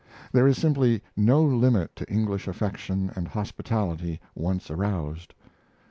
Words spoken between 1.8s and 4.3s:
to English affection and, hospitality